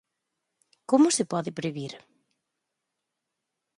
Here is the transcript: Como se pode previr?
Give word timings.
Como 0.89 1.07
se 1.17 1.23
pode 1.31 1.51
previr? 1.59 1.93